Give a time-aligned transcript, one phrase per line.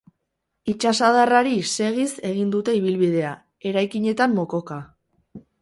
[0.71, 3.37] Itsasadarrari segiz egin dute ibilbidea,
[3.73, 4.83] eraikinetan mokoka.